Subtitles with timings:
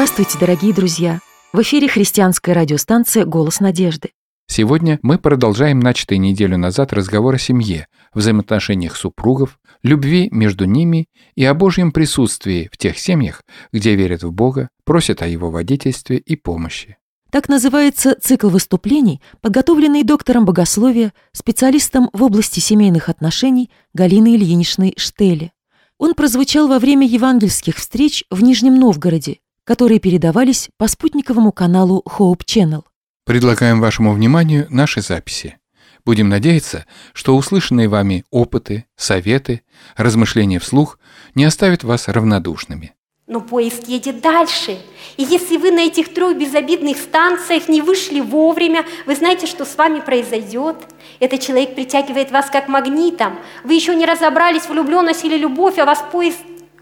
[0.00, 1.20] Здравствуйте, дорогие друзья!
[1.52, 4.12] В эфире христианская радиостанция «Голос надежды».
[4.46, 11.44] Сегодня мы продолжаем начатый неделю назад разговор о семье, взаимоотношениях супругов, любви между ними и
[11.44, 13.42] о Божьем присутствии в тех семьях,
[13.74, 16.96] где верят в Бога, просят о Его водительстве и помощи.
[17.30, 25.52] Так называется цикл выступлений, подготовленный доктором богословия, специалистом в области семейных отношений Галиной Ильиничной Штеле.
[25.98, 32.40] Он прозвучал во время евангельских встреч в Нижнем Новгороде, которые передавались по спутниковому каналу Hope
[32.44, 32.82] Channel.
[33.24, 35.58] Предлагаем вашему вниманию наши записи.
[36.04, 39.62] Будем надеяться, что услышанные вами опыты, советы,
[39.96, 40.98] размышления вслух
[41.36, 42.94] не оставят вас равнодушными.
[43.28, 44.76] Но поезд едет дальше.
[45.16, 49.76] И если вы на этих трех безобидных станциях не вышли вовремя, вы знаете, что с
[49.76, 50.78] вами произойдет?
[51.20, 53.38] Этот человек притягивает вас как магнитом.
[53.62, 56.40] Вы еще не разобрались, влюбленность или любовь, а вас поезд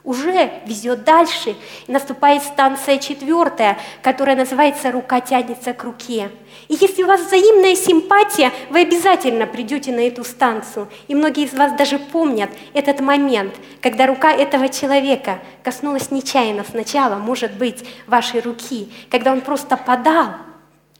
[0.08, 1.54] уже везет дальше.
[1.86, 6.30] И наступает станция четвертая, которая называется «Рука тянется к руке».
[6.68, 10.88] И если у вас взаимная симпатия, вы обязательно придете на эту станцию.
[11.08, 17.16] И многие из вас даже помнят этот момент, когда рука этого человека коснулась нечаянно сначала,
[17.16, 20.28] может быть, вашей руки, когда он просто подал–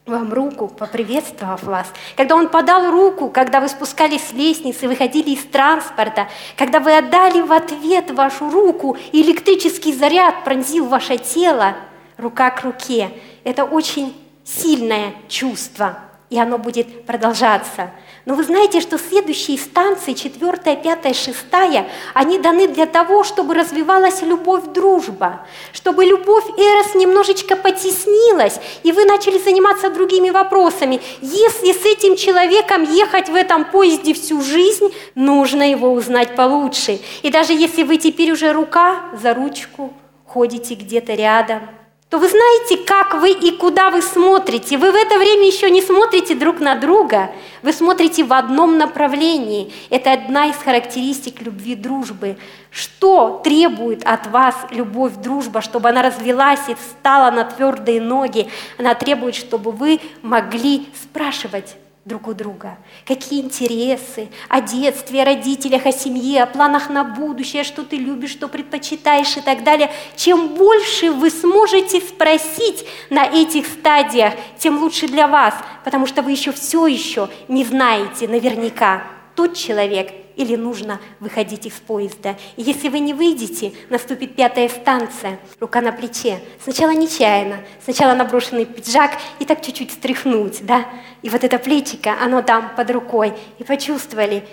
[0.09, 5.45] вам руку, поприветствовав вас, когда Он подал руку, когда вы спускались с лестницы, выходили из
[5.45, 11.77] транспорта, когда вы отдали в ответ вашу руку, и электрический заряд пронзил ваше тело,
[12.17, 13.11] рука к руке.
[13.45, 15.99] Это очень сильное чувство,
[16.31, 17.91] и оно будет продолжаться–
[18.29, 24.21] но вы знаете, что следующие станции, четвертая, пятая, шестая, они даны для того, чтобы развивалась
[24.21, 31.01] любовь, дружба, чтобы любовь Эрос немножечко потеснилась, и вы начали заниматься другими вопросами.
[31.23, 37.01] Если с этим человеком ехать в этом поезде всю жизнь, нужно его узнать получше.
[37.23, 39.91] И даже если вы теперь уже рука за ручку
[40.27, 41.61] ходите где-то рядом–
[42.11, 44.79] то вы знаете, как вы и куда вы смотрите.
[44.79, 47.31] Вы в это время еще не смотрите друг на друга,
[47.63, 49.73] вы смотрите в одном направлении.
[49.91, 52.39] Это одна из характеристик любви дружбы.
[52.71, 58.49] Что требует от вас любовь, дружба, чтобы она развелась и встала на твердые ноги?
[58.79, 61.77] Она требует, чтобы вы могли спрашивать
[62.09, 67.63] друг у друга, какие интересы, о детстве, о родителях, о семье, о планах на будущее,
[67.63, 69.93] что ты любишь, что предпочитаешь и так далее.
[70.17, 75.55] Чем больше вы сможете спросить на этих стадиях, тем лучше для вас,
[75.85, 79.05] потому что вы еще все еще не знаете наверняка,
[79.37, 82.39] тот человек или нужно выходить из поезда.
[82.57, 86.41] И если вы не выйдете, наступит пятая станция, рука на плече.
[86.63, 89.11] Сначала нечаянно, сначала наброшенный пиджак
[89.41, 90.87] и так чуть-чуть стряхнуть, да?
[91.23, 94.47] И вот это плечико, оно там под рукой, и почувствовали.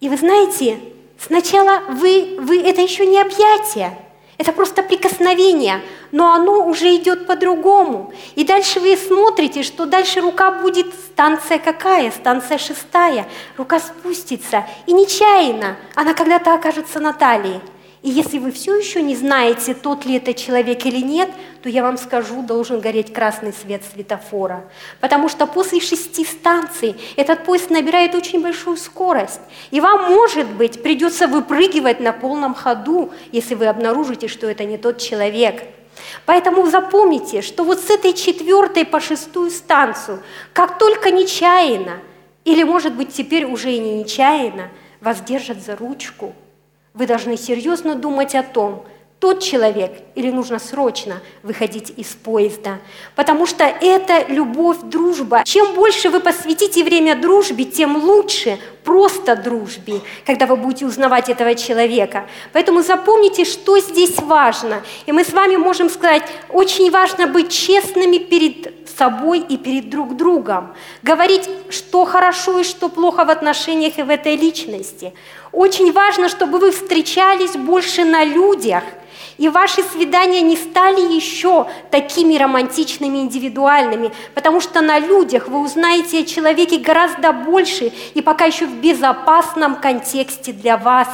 [0.00, 0.78] И вы знаете,
[1.18, 3.98] сначала вы, вы это еще не объятие,
[4.38, 5.82] это просто прикосновение,
[6.12, 8.12] но оно уже идет по-другому.
[8.34, 12.10] И дальше вы смотрите, что дальше рука будет станция какая?
[12.10, 13.26] Станция шестая.
[13.56, 17.60] Рука спустится, и нечаянно она когда-то окажется на талии.
[18.06, 21.28] И если вы все еще не знаете, тот ли это человек или нет,
[21.60, 24.70] то я вам скажу, должен гореть красный свет светофора.
[25.00, 29.40] Потому что после шести станций этот поезд набирает очень большую скорость.
[29.72, 34.78] И вам, может быть, придется выпрыгивать на полном ходу, если вы обнаружите, что это не
[34.78, 35.64] тот человек.
[36.26, 40.22] Поэтому запомните, что вот с этой четвертой по шестую станцию,
[40.52, 41.98] как только нечаянно,
[42.44, 44.68] или, может быть, теперь уже и не нечаянно,
[45.00, 46.32] вас держат за ручку–
[46.96, 48.84] вы должны серьезно думать о том,
[49.18, 52.78] тот человек или нужно срочно выходить из поезда.
[53.14, 55.42] Потому что это любовь, дружба.
[55.44, 61.54] Чем больше вы посвятите время дружбе, тем лучше просто дружбе, когда вы будете узнавать этого
[61.54, 62.26] человека.
[62.52, 64.82] Поэтому запомните, что здесь важно.
[65.06, 70.16] И мы с вами можем сказать, очень важно быть честными перед собой и перед друг
[70.16, 70.74] другом.
[71.02, 75.12] Говорить, что хорошо и что плохо в отношениях и в этой личности.
[75.52, 78.84] Очень важно, чтобы вы встречались больше на людях–
[79.38, 86.20] и ваши свидания не стали еще такими романтичными, индивидуальными, потому что на людях вы узнаете
[86.20, 91.08] о человеке гораздо больше и пока еще в безопасном контексте для вас.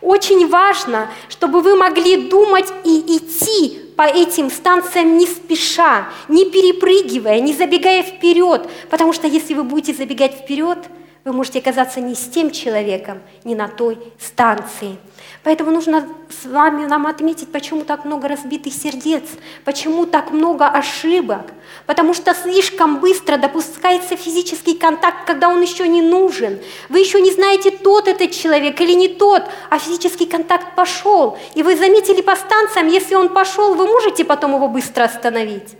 [0.00, 7.38] Очень важно, чтобы вы могли думать и идти по этим станциям не спеша, не перепрыгивая,
[7.38, 10.78] не забегая вперед, потому что если вы будете забегать вперед,
[11.24, 14.96] вы можете оказаться не с тем человеком, не на той станции.
[15.42, 19.24] Поэтому нужно с вами нам отметить, почему так много разбитых сердец,
[19.64, 21.52] почему так много ошибок.
[21.86, 26.58] Потому что слишком быстро допускается физический контакт, когда он еще не нужен.
[26.88, 31.38] Вы еще не знаете, тот этот человек или не тот, а физический контакт пошел.
[31.54, 35.76] И вы заметили по станциям, если он пошел, вы можете потом его быстро остановить.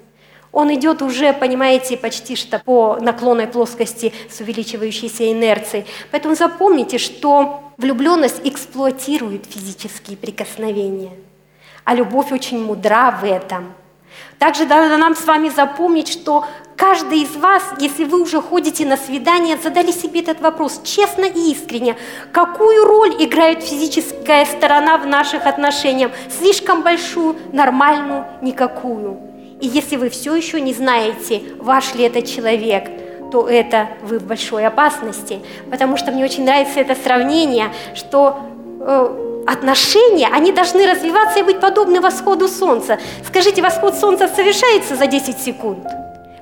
[0.52, 5.86] Он идет уже, понимаете, почти что по наклонной плоскости с увеличивающейся инерцией.
[6.10, 11.12] Поэтому запомните, что влюбленность эксплуатирует физические прикосновения,
[11.84, 13.72] а любовь очень мудра в этом.
[14.38, 16.44] Также надо нам с вами запомнить, что
[16.76, 21.52] каждый из вас, если вы уже ходите на свидание, задали себе этот вопрос честно и
[21.52, 21.96] искренне.
[22.32, 26.10] Какую роль играет физическая сторона в наших отношениях?
[26.28, 29.20] Слишком большую, нормальную, никакую.
[29.60, 32.88] И если вы все еще не знаете, ваш ли это человек,
[33.30, 35.40] то это вы в большой опасности.
[35.70, 38.40] Потому что мне очень нравится это сравнение, что
[38.80, 42.98] э, отношения, они должны развиваться и быть подобны восходу солнца.
[43.26, 45.86] Скажите, восход солнца совершается за 10 секунд?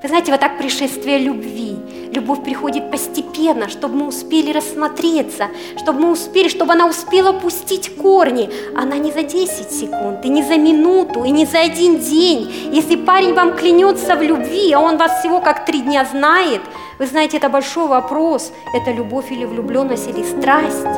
[0.03, 1.77] Вы знаете, вот так пришествие любви.
[2.13, 8.49] Любовь приходит постепенно, чтобы мы успели рассмотреться, чтобы мы успели, чтобы она успела пустить корни.
[8.77, 12.49] Она не за 10 секунд, и не за минуту, и не за один день.
[12.73, 16.61] Если парень вам клянется в любви, а он вас всего как три дня знает,
[16.99, 18.53] вы знаете, это большой вопрос.
[18.75, 20.98] Это любовь или влюбленность, или страсть.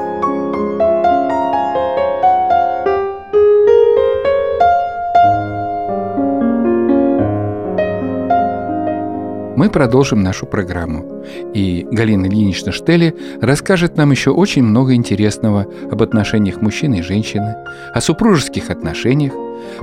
[9.60, 11.22] Мы продолжим нашу программу.
[11.52, 17.56] И Галина Ильинична Штели расскажет нам еще очень много интересного об отношениях мужчины и женщины,
[17.92, 19.34] о супружеских отношениях,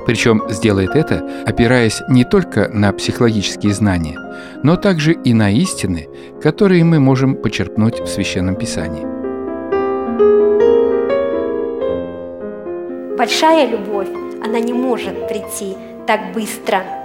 [0.04, 4.18] причем сделает это, опираясь не только на психологические знания,
[4.64, 6.08] но также и на истины,
[6.42, 9.06] которые мы можем почерпнуть в Священном Писании.
[13.16, 14.08] Большая любовь,
[14.44, 16.82] она не может прийти так быстро–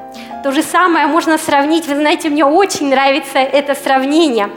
[0.44, 4.50] то же самое можно сравнить, вы знаете, мне очень нравится это сравнение,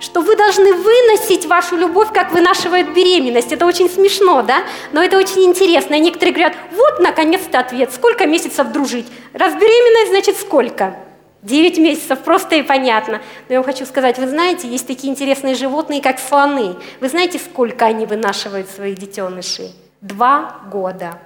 [0.00, 3.52] что вы должны выносить вашу любовь, как вынашивает беременность.
[3.52, 4.64] Это очень смешно, да?
[4.92, 5.94] Но это очень интересно.
[5.94, 9.06] И некоторые говорят, вот, наконец-то ответ, сколько месяцев дружить?
[9.32, 10.96] Раз беременность, значит, сколько?
[11.42, 13.20] Девять месяцев, просто и понятно.
[13.48, 16.74] Но я вам хочу сказать, вы знаете, есть такие интересные животные, как слоны.
[17.00, 19.72] Вы знаете, сколько они вынашивают своих детенышей?
[20.00, 21.18] Два года.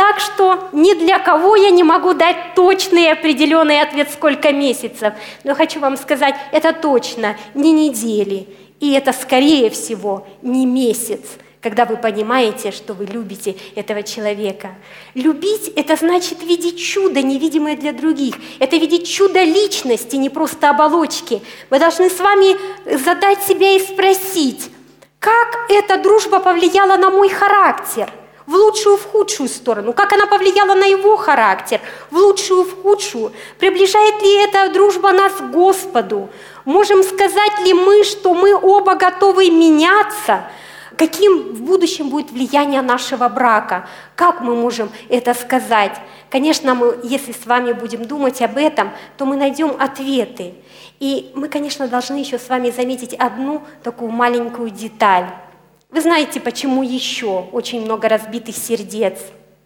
[0.00, 5.12] Так что ни для кого я не могу дать точный определенный ответ, сколько месяцев.
[5.44, 8.48] Но хочу вам сказать, это точно не недели.
[8.80, 11.20] И это, скорее всего, не месяц,
[11.60, 14.70] когда вы понимаете, что вы любите этого человека.
[15.12, 18.36] Любить– это значит видеть чудо, невидимое для других.
[18.58, 21.42] Это видеть чудо личности, не просто оболочки.
[21.68, 22.56] Мы должны с вами
[22.96, 24.70] задать себя и спросить,
[25.18, 28.10] как эта дружба повлияла на мой характер–
[28.50, 31.80] в лучшую, в худшую сторону, как она повлияла на его характер,
[32.10, 33.32] в лучшую, в худшую.
[33.60, 36.28] Приближает ли эта дружба нас к Господу?
[36.64, 40.50] Можем сказать ли мы, что мы оба готовы меняться?
[40.96, 43.88] Каким в будущем будет влияние нашего брака?
[44.16, 45.96] Как мы можем это сказать?
[46.28, 50.54] Конечно, мы, если с вами будем думать об этом, то мы найдем ответы.
[50.98, 55.26] И мы, конечно, должны еще с вами заметить одну такую маленькую деталь–
[55.90, 59.18] вы знаете, почему еще очень много разбитых сердец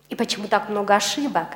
[0.08, 1.48] и почему так много ошибок?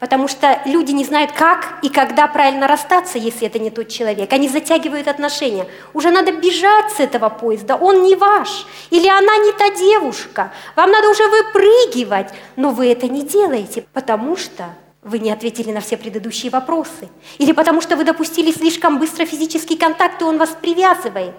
[0.00, 4.32] Потому что люди не знают, как и когда правильно расстаться, если это не тот человек.
[4.32, 5.66] Они затягивают отношения.
[5.92, 8.66] Уже надо бежать с этого поезда, он не ваш.
[8.90, 10.52] Или она не та девушка.
[10.74, 12.30] Вам надо уже выпрыгивать.
[12.56, 17.08] Но вы это не делаете, потому что вы не ответили на все предыдущие вопросы.
[17.38, 21.34] Или потому что вы допустили слишком быстро физический контакт, и он вас привязывает.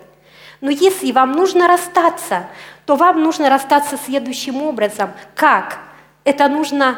[0.61, 2.47] Но если вам нужно расстаться,
[2.85, 5.11] то вам нужно расстаться следующим образом.
[5.35, 5.79] Как?
[6.23, 6.97] Это нужно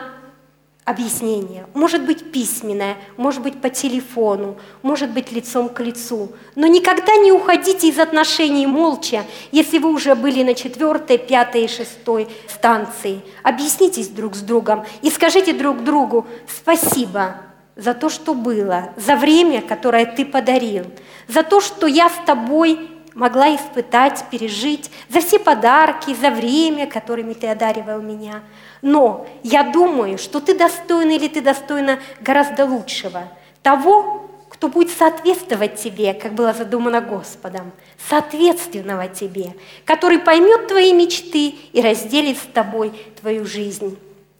[0.87, 1.65] объяснение.
[1.73, 6.31] Может быть письменное, может быть по телефону, может быть лицом к лицу.
[6.55, 11.67] Но никогда не уходите из отношений молча, если вы уже были на четвертой, пятой и
[11.67, 13.21] шестой станции.
[13.43, 17.35] Объяснитесь друг с другом и скажите друг другу спасибо
[17.75, 20.85] за то, что было, за время, которое ты подарил,
[21.27, 27.33] за то, что я с тобой могла испытать, пережить, за все подарки, за время, которыми
[27.33, 28.43] ты одаривал меня.
[28.81, 33.23] Но я думаю, что ты достойна или ты достойна гораздо лучшего.
[33.63, 37.71] Того, кто будет соответствовать тебе, как было задумано Господом,
[38.07, 43.97] соответственного тебе, который поймет твои мечты и разделит с тобой твою жизнь.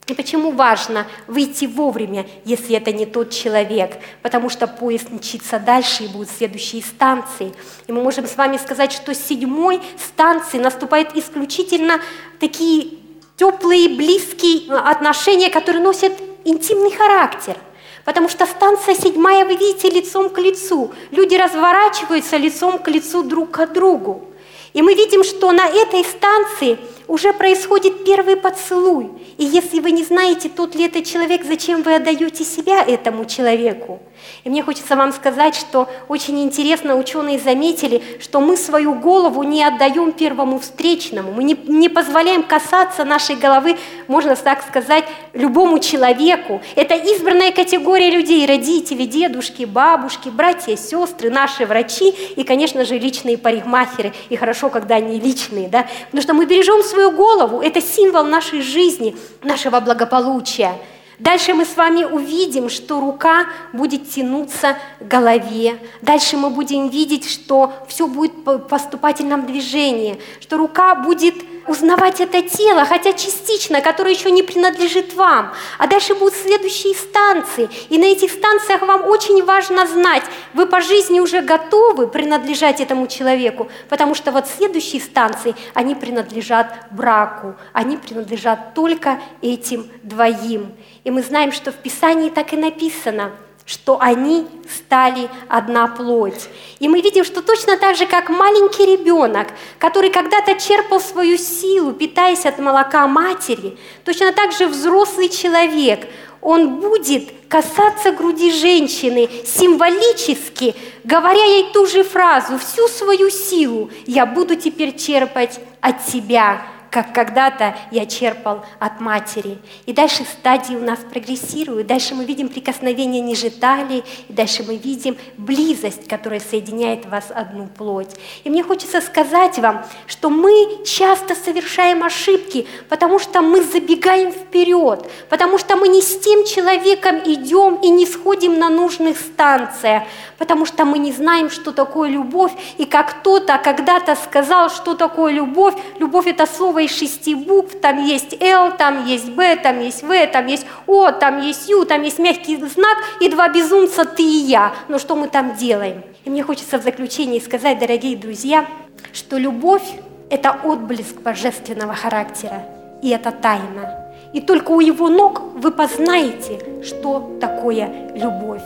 [0.07, 3.97] И почему важно выйти вовремя, если это не тот человек?
[4.21, 7.53] Потому что поезд мчится дальше и будут следующие станции.
[7.87, 11.99] И мы можем с вами сказать, что седьмой станции наступают исключительно
[12.39, 12.99] такие
[13.35, 16.13] теплые, близкие отношения, которые носят
[16.45, 17.57] интимный характер.
[18.05, 20.93] Потому что станция седьмая, вы видите, лицом к лицу.
[21.11, 24.29] Люди разворачиваются лицом к лицу друг к другу.
[24.73, 29.09] И мы видим, что на этой станции уже происходит первый поцелуй.
[29.37, 33.99] И если вы не знаете, тот ли это человек, зачем вы отдаете себя этому человеку?
[34.43, 39.63] И мне хочется вам сказать, что очень интересно ученые заметили, что мы свою голову не
[39.63, 46.61] отдаем первому встречному, мы не, не позволяем касаться нашей головы, можно так сказать, любому человеку.
[46.75, 53.37] Это избранная категория людей, родители, дедушки, бабушки, братья, сестры, наши врачи и, конечно же, личные
[53.37, 54.13] парикмахеры.
[54.29, 55.87] И хорошо, когда они личные, да?
[56.05, 60.73] Потому что мы бережем свою голову, это символ нашей жизни, нашего благополучия.
[61.19, 65.79] Дальше мы с вами увидим, что рука будет тянуться к голове.
[66.03, 71.35] Дальше мы будем видеть, что все будет в поступательном движении, что рука будет
[71.67, 75.53] узнавать это тело, хотя частично, которое еще не принадлежит вам.
[75.77, 77.69] А дальше будут следующие станции.
[77.89, 83.07] И на этих станциях вам очень важно знать, вы по жизни уже готовы принадлежать этому
[83.07, 90.73] человеку, потому что вот следующие станции, они принадлежат браку, они принадлежат только этим двоим.
[91.03, 93.31] И мы знаем, что в Писании так и написано–
[93.67, 96.47] что они стали одна плоть.
[96.79, 101.91] И мы видим, что точно так же, как маленький ребенок, который когда-то черпал свою силу,
[101.91, 106.07] питаясь от молока матери, точно так же взрослый человек,
[106.39, 114.25] он будет касаться груди женщины символически, говоря ей ту же фразу, всю свою силу я
[114.25, 119.57] буду теперь черпать от тебя, как когда-то я черпал от матери.
[119.85, 121.87] И дальше стадии у нас прогрессируют.
[121.87, 127.67] Дальше мы видим прикосновение ниже талии, и дальше мы видим близость, которая соединяет вас одну
[127.67, 128.15] плоть.
[128.43, 135.09] И мне хочется сказать вам, что мы часто совершаем ошибки, потому что мы забегаем вперед,
[135.29, 140.03] потому что мы не с тем человеком идем и не сходим на нужных станциях,
[140.37, 145.33] потому что мы не знаем, что такое любовь, и как кто-то когда-то сказал, что такое
[145.33, 145.73] любовь.
[145.99, 150.27] Любовь– это слово из шести букв, там есть Л, там есть Б, там есть В,
[150.27, 154.45] там есть О, там есть Ю, там есть мягкий знак, и два безумца– ты и
[154.45, 154.73] я.
[154.87, 156.03] Но что мы там делаем?
[156.25, 158.65] И мне хочется в заключении сказать, дорогие друзья,
[159.13, 159.89] что любовь–
[160.29, 162.63] это отблеск божественного характера,
[163.01, 164.13] и это тайна.
[164.33, 168.61] И только у его ног вы познаете, что такое любовь.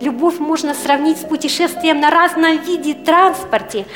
[0.00, 3.86] Любовь можно сравнить с путешествием на разном виде транспорте.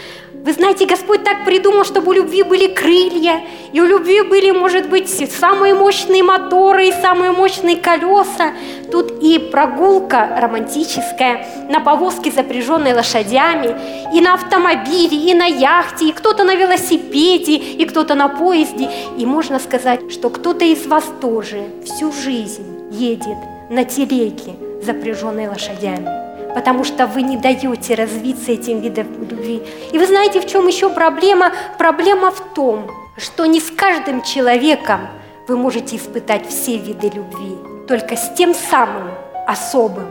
[0.45, 3.41] Вы знаете, Господь так придумал, чтобы у любви были крылья,
[3.73, 8.53] и у любви были, может быть, самые мощные моторы и самые мощные колеса.
[8.91, 13.77] Тут и прогулка романтическая на повозке, запряженной лошадями,
[14.15, 18.89] и на автомобиле, и на яхте, и кто-то на велосипеде, и кто-то на поезде.
[19.19, 23.37] И можно сказать, что кто-то из вас тоже всю жизнь едет
[23.69, 29.63] на телеге, запряженной лошадями, потому что вы не даете развиться этим видам любви.
[29.93, 31.53] И вы знаете, в чем еще проблема?
[31.79, 35.01] Проблема в том, что не с каждым человеком
[35.47, 37.57] вы можете испытать все виды любви,
[37.87, 39.11] только с тем самым
[39.47, 40.09] особым,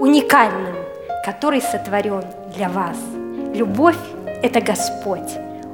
[0.00, 0.74] уникальным,
[1.24, 2.96] который сотворен для вас.
[3.54, 3.96] Любовь–
[4.42, 5.32] это Господь.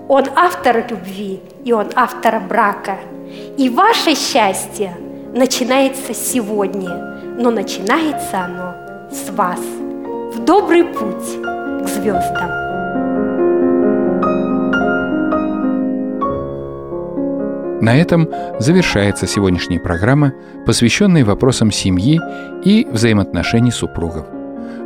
[0.08, 2.98] Он автор любви, и Он автор брака.
[3.56, 4.96] И ваше счастье
[5.32, 7.08] начинается сегодня–
[7.40, 8.74] но начинается оно
[9.10, 9.58] с вас.
[10.34, 11.38] В добрый путь
[11.82, 12.50] к звездам.
[17.80, 18.28] На этом
[18.58, 20.34] завершается сегодняшняя программа,
[20.66, 22.20] посвященная вопросам семьи
[22.62, 24.26] и взаимоотношений супругов.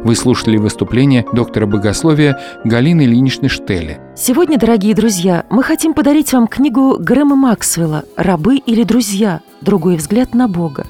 [0.05, 3.99] Вы слушали выступление доктора богословия Галины Ильиничны Штеле.
[4.15, 9.41] Сегодня, дорогие друзья, мы хотим подарить вам книгу Грэма Максвелла «Рабы или друзья.
[9.61, 10.87] Другой взгляд на Бога».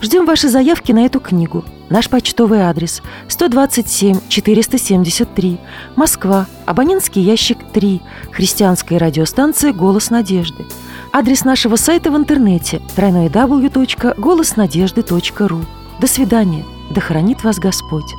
[0.00, 1.64] Ждем ваши заявки на эту книгу.
[1.90, 5.58] Наш почтовый адрес 127 473,
[5.96, 10.66] Москва, абонентский ящик 3, христианская радиостанция «Голос надежды».
[11.12, 15.60] Адрес нашего сайта в интернете www.голоснадежды.ру.
[16.00, 16.64] До свидания.
[16.90, 18.14] Да хранит вас Господь.